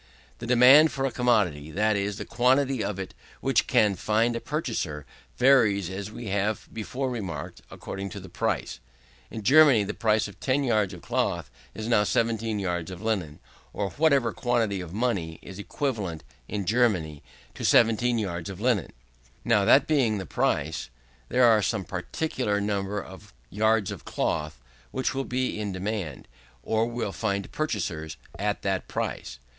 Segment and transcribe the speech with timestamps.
[0.39, 4.39] The demand for a commodity, that is, the quantity of it which can find a
[4.41, 5.05] purchaser,
[5.37, 8.79] varies, as we have before remarked, according to the price.
[9.29, 13.39] In Germany, the price of 10 yards of cloth is now 17 yards of linen;
[13.73, 17.21] or whatever quantity of money is equivalent in Germany
[17.53, 18.93] to 17 yards of linen.
[19.45, 20.89] Now, that being the price,
[21.29, 24.59] there is some particular number of yards of cloth,
[24.89, 26.27] which will be in demand,
[26.63, 29.37] or will find purchasers, at that price.